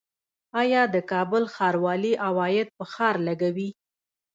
آیا 0.61 0.81
د 0.93 0.95
کابل 1.11 1.43
ښاروالي 1.55 2.13
عواید 2.27 2.67
په 2.77 2.83
ښار 2.93 3.15
لګوي؟ 3.27 3.69